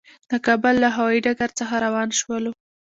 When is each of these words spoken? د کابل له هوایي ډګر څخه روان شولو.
د 0.29 0.31
کابل 0.45 0.75
له 0.83 0.89
هوایي 0.95 1.19
ډګر 1.25 1.49
څخه 1.59 1.75
روان 1.85 2.09
شولو. 2.19 2.51